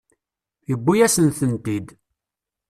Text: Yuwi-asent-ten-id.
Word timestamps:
Yuwi-asent-ten-id. 0.69 1.87